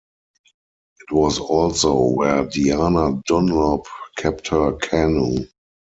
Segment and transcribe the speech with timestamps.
[1.01, 3.85] It was also where Diana Dunlop
[4.17, 5.45] kept her canoe.